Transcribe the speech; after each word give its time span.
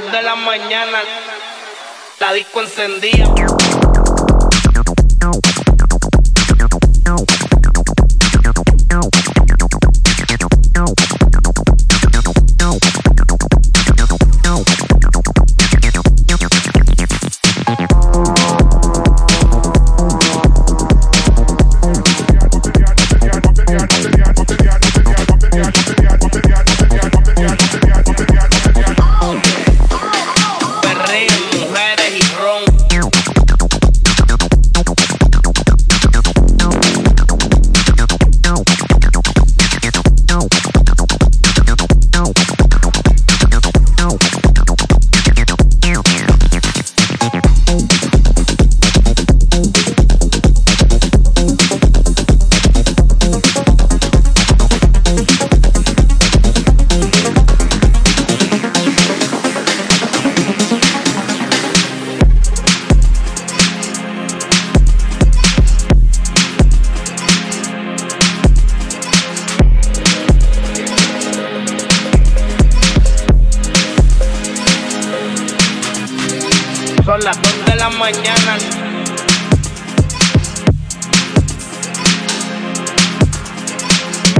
2 0.00 0.10
de 0.10 0.22
la 0.22 0.34
mañana, 0.34 0.98
la 2.18 2.32
disco 2.32 2.62
encendida. 2.62 3.32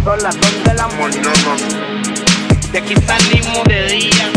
Son 0.05 0.23
las 0.23 0.38
2 0.38 0.64
de 0.64 0.75
la 0.75 0.87
mañana. 0.87 1.57
De 2.73 2.79
aquí 2.79 2.95
salimos 3.07 3.64
de 3.64 3.87
día. 3.87 4.35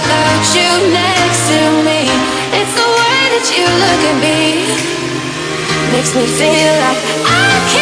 without 0.00 0.44
you 0.54 0.92
next 0.92 1.48
to 1.50 1.60
me. 1.84 2.08
It's 2.58 2.74
the 2.74 2.88
way 3.00 3.20
that 3.34 3.46
you 3.52 3.64
look 3.84 4.02
at 4.10 4.16
me, 4.24 4.38
makes 5.92 6.14
me 6.14 6.24
feel 6.26 6.72
like 6.84 7.00
I 7.26 7.70
can't. 7.70 7.79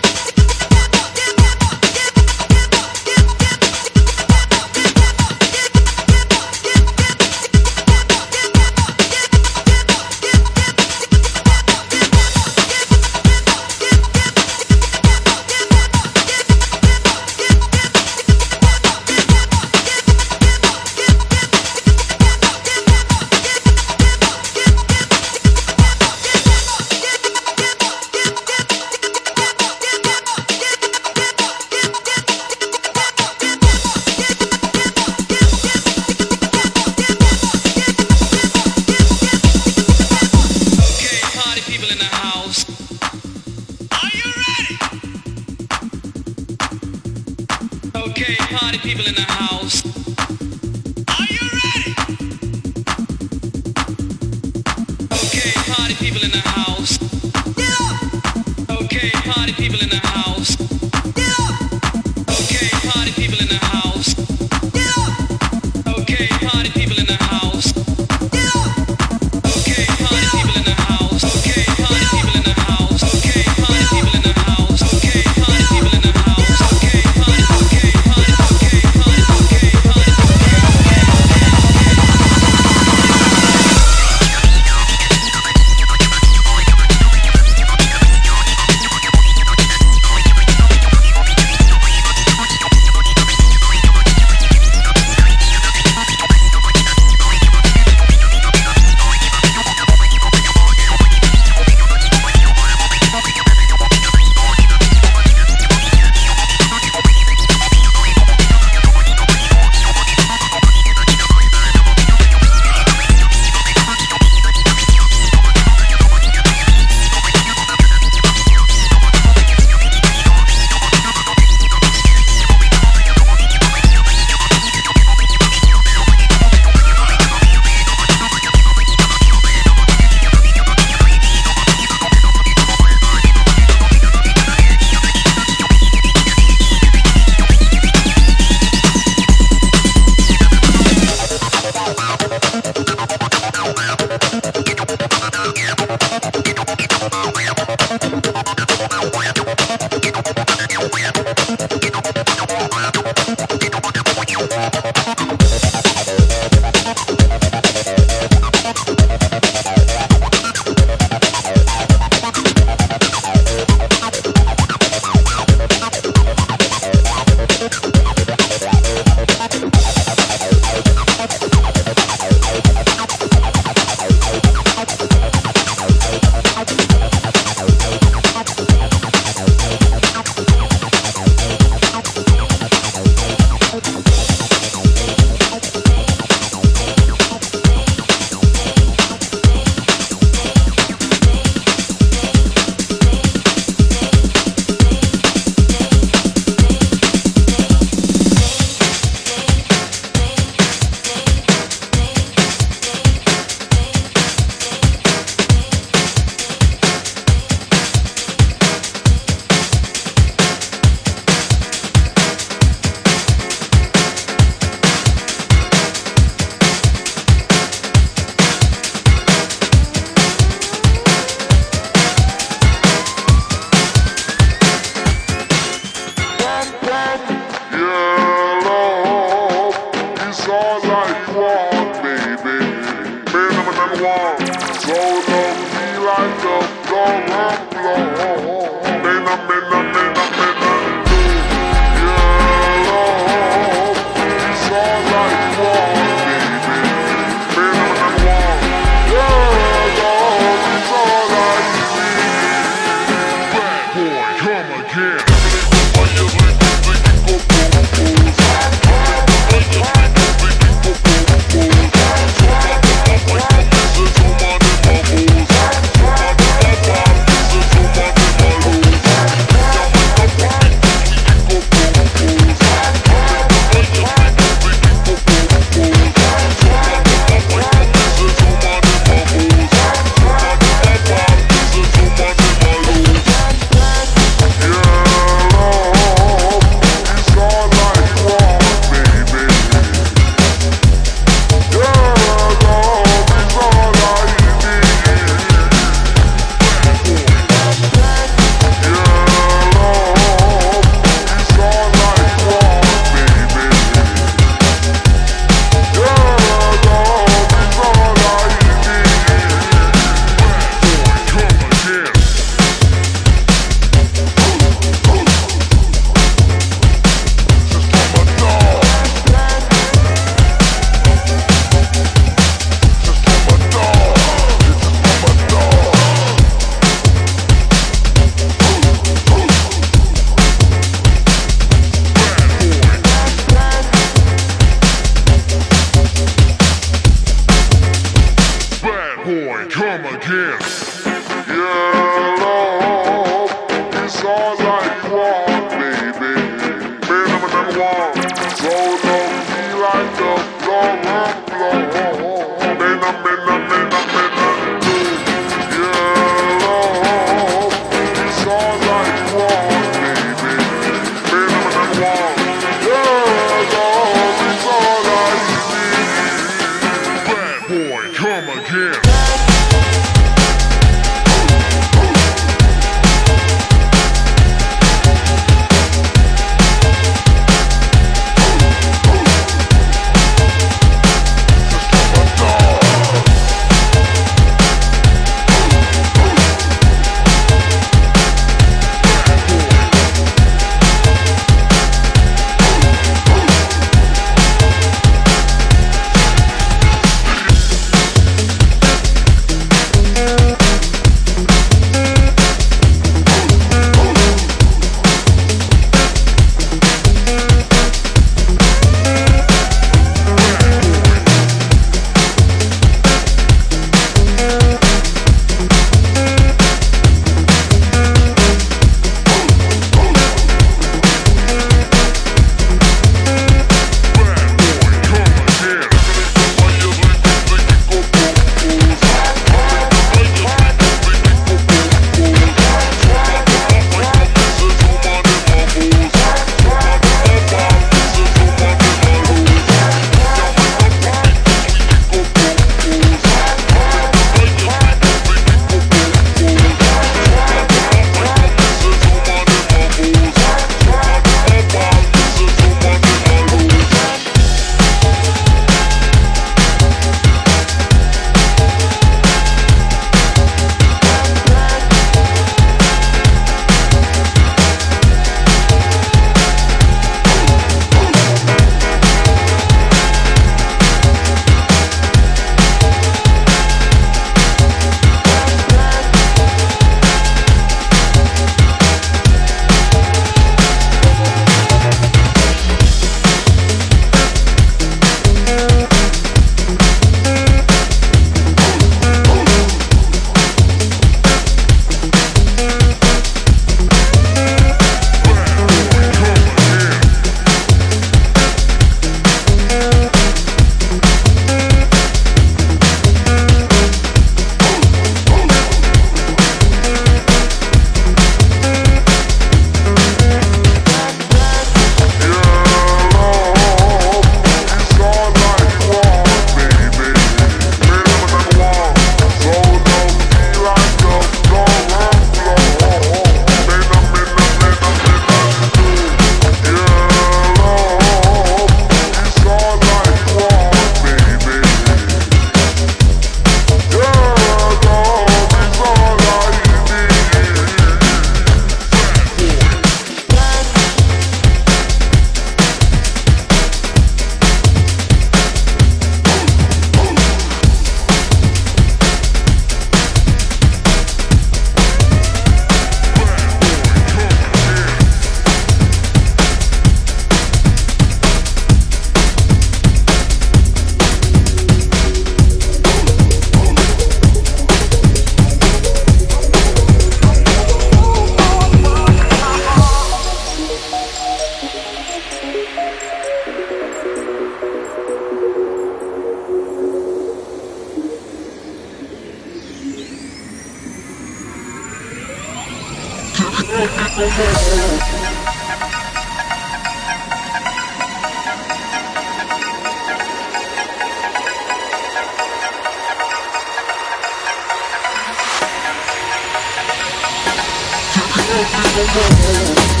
I'm 598.53 598.67
gonna 598.67 600.00